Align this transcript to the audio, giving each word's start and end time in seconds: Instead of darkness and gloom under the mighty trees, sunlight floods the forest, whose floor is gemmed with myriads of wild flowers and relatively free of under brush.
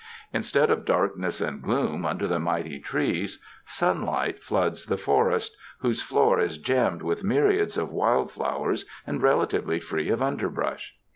Instead 0.33 0.71
of 0.71 0.83
darkness 0.83 1.39
and 1.41 1.61
gloom 1.61 2.07
under 2.07 2.25
the 2.27 2.39
mighty 2.39 2.79
trees, 2.79 3.39
sunlight 3.67 4.41
floods 4.43 4.87
the 4.87 4.97
forest, 4.97 5.55
whose 5.81 6.01
floor 6.01 6.39
is 6.39 6.57
gemmed 6.57 7.03
with 7.03 7.23
myriads 7.23 7.77
of 7.77 7.91
wild 7.91 8.31
flowers 8.31 8.83
and 9.05 9.21
relatively 9.21 9.79
free 9.79 10.09
of 10.09 10.19
under 10.19 10.49
brush. 10.49 10.95